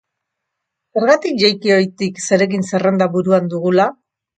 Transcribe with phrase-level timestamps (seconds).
[1.01, 3.93] Zergatik jaiki ohetik zeregin zerrenda buruan dugula?